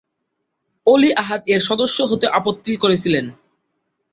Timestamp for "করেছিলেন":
2.75-3.25